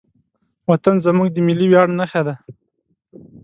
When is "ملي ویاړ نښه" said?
1.47-2.21